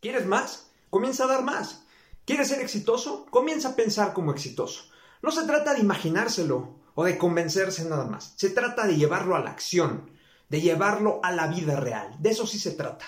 ¿Quieres 0.00 0.26
más? 0.26 0.70
Comienza 0.88 1.24
a 1.24 1.28
dar 1.28 1.44
más. 1.44 1.82
¿Quieres 2.24 2.48
ser 2.48 2.60
exitoso? 2.60 3.26
Comienza 3.30 3.70
a 3.70 3.76
pensar 3.76 4.12
como 4.12 4.32
exitoso. 4.32 4.84
No 5.22 5.30
se 5.30 5.44
trata 5.44 5.74
de 5.74 5.80
imaginárselo 5.80 6.80
o 6.94 7.04
de 7.04 7.18
convencerse 7.18 7.84
nada 7.84 8.04
más. 8.04 8.34
Se 8.36 8.50
trata 8.50 8.86
de 8.86 8.96
llevarlo 8.96 9.36
a 9.36 9.40
la 9.40 9.50
acción, 9.50 10.10
de 10.48 10.60
llevarlo 10.60 11.20
a 11.22 11.32
la 11.32 11.46
vida 11.46 11.76
real. 11.76 12.16
De 12.18 12.30
eso 12.30 12.46
sí 12.46 12.58
se 12.58 12.72
trata. 12.72 13.04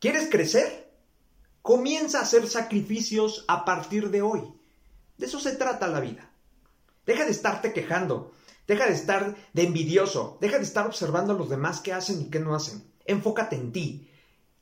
¿Quieres 0.00 0.28
crecer? 0.30 0.92
Comienza 1.62 2.18
a 2.18 2.22
hacer 2.22 2.46
sacrificios 2.48 3.44
a 3.48 3.64
partir 3.64 4.10
de 4.10 4.22
hoy. 4.22 4.42
De 5.16 5.26
eso 5.26 5.38
se 5.38 5.56
trata 5.56 5.86
la 5.88 6.00
vida. 6.00 6.30
Deja 7.06 7.24
de 7.24 7.30
estarte 7.30 7.72
quejando. 7.72 8.32
Deja 8.66 8.86
de 8.86 8.94
estar 8.94 9.34
de 9.52 9.62
envidioso. 9.62 10.38
Deja 10.40 10.58
de 10.58 10.64
estar 10.64 10.86
observando 10.86 11.32
a 11.32 11.36
los 11.36 11.48
demás 11.48 11.80
qué 11.80 11.92
hacen 11.92 12.20
y 12.20 12.30
qué 12.30 12.40
no 12.40 12.54
hacen. 12.54 12.84
Enfócate 13.06 13.56
en 13.56 13.72
ti. 13.72 14.10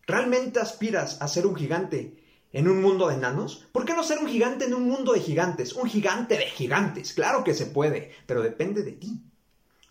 ¿Realmente 0.06 0.60
aspiras 0.60 1.20
a 1.20 1.28
ser 1.28 1.46
un 1.46 1.54
gigante 1.54 2.22
en 2.52 2.68
un 2.68 2.82
mundo 2.82 3.08
de 3.08 3.14
enanos? 3.14 3.68
¿Por 3.72 3.84
qué 3.84 3.94
no 3.94 4.02
ser 4.02 4.18
un 4.18 4.28
gigante 4.28 4.64
en 4.64 4.74
un 4.74 4.88
mundo 4.88 5.12
de 5.12 5.20
gigantes? 5.20 5.72
Un 5.74 5.88
gigante 5.88 6.36
de 6.36 6.46
gigantes. 6.46 7.12
Claro 7.12 7.44
que 7.44 7.54
se 7.54 7.66
puede, 7.66 8.10
pero 8.26 8.42
depende 8.42 8.82
de 8.82 8.92
ti. 8.92 9.22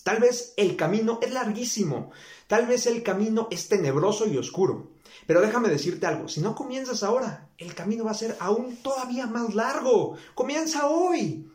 Tal 0.04 0.20
vez 0.20 0.54
el 0.58 0.76
camino 0.76 1.20
es 1.22 1.32
larguísimo, 1.32 2.12
tal 2.48 2.66
vez 2.66 2.88
el 2.88 3.04
camino 3.04 3.48
es 3.52 3.68
tenebroso 3.70 4.28
y 4.28 4.38
oscuro. 4.38 4.92
Pero 5.28 5.42
déjame 5.42 5.70
decirte 5.70 6.08
algo, 6.08 6.28
si 6.28 6.42
no 6.42 6.56
comienzas 6.56 7.04
ahora, 7.04 7.50
el 7.58 7.76
camino 7.76 8.04
va 8.04 8.12
a 8.12 8.16
ser 8.16 8.36
aún 8.40 8.78
todavía 8.78 9.28
más 9.28 9.54
largo. 9.54 10.18
Comienza 10.34 10.88
hoy. 10.88 11.51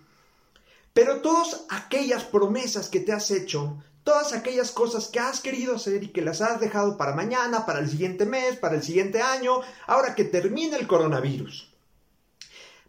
Pero 0.96 1.20
todas 1.20 1.66
aquellas 1.68 2.24
promesas 2.24 2.88
que 2.88 3.00
te 3.00 3.12
has 3.12 3.30
hecho, 3.30 3.76
todas 4.02 4.32
aquellas 4.32 4.70
cosas 4.70 5.08
que 5.08 5.20
has 5.20 5.40
querido 5.40 5.74
hacer 5.74 6.02
y 6.02 6.08
que 6.08 6.22
las 6.22 6.40
has 6.40 6.58
dejado 6.58 6.96
para 6.96 7.14
mañana, 7.14 7.66
para 7.66 7.80
el 7.80 7.90
siguiente 7.90 8.24
mes, 8.24 8.56
para 8.56 8.76
el 8.76 8.82
siguiente 8.82 9.20
año, 9.20 9.60
ahora 9.86 10.14
que 10.14 10.24
termine 10.24 10.74
el 10.74 10.86
coronavirus. 10.86 11.70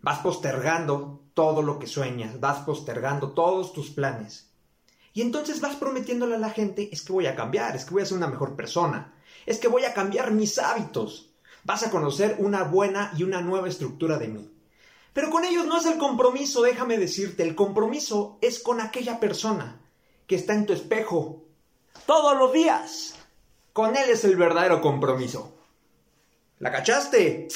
Vas 0.02 0.20
postergando 0.20 1.20
todo 1.34 1.62
lo 1.62 1.80
que 1.80 1.88
sueñas, 1.88 2.40
vas 2.40 2.60
postergando 2.60 3.32
todos 3.32 3.74
tus 3.74 3.90
planes. 3.90 4.48
Y 5.12 5.22
entonces 5.22 5.60
vas 5.60 5.76
prometiéndole 5.76 6.36
a 6.36 6.40
la 6.40 6.52
gente, 6.52 6.88
es 6.90 7.02
que 7.02 7.12
voy 7.12 7.26
a 7.26 7.36
cambiar, 7.36 7.76
es 7.76 7.84
que 7.84 7.92
voy 7.92 8.04
a 8.04 8.06
ser 8.06 8.16
una 8.16 8.28
mejor 8.28 8.56
persona, 8.56 9.16
es 9.46 9.60
que 9.60 9.68
voy 9.68 9.84
a 9.84 9.94
cambiar 9.94 10.32
mis 10.32 10.58
hábitos. 10.60 11.34
Vas 11.66 11.84
a 11.84 11.92
conocer 11.92 12.38
una 12.40 12.64
buena 12.64 13.12
y 13.18 13.24
una 13.24 13.42
nueva 13.42 13.68
estructura 13.68 14.18
de 14.18 14.30
mí. 14.30 14.57
Pero 15.14 15.30
con 15.30 15.46
ellos 15.46 15.66
no 15.66 15.78
es 15.78 15.86
el 15.86 15.98
compromiso, 15.98 16.62
déjame 16.62 16.98
decirte, 16.98 17.44
el 17.44 17.56
compromiso 17.56 18.38
es 18.42 18.60
con 18.60 18.82
aquella 18.82 19.20
persona 19.20 19.82
que 20.28 20.36
está 20.36 20.54
en 20.54 20.66
tu 20.66 20.74
espejo 20.74 21.44
todos 22.06 22.38
los 22.38 22.54
días. 22.54 23.16
Con 23.74 23.96
él 23.96 24.10
es 24.10 24.24
el 24.24 24.36
verdadero 24.36 24.82
compromiso. 24.82 25.56
¿La 26.60 26.72
cachaste? 26.72 27.48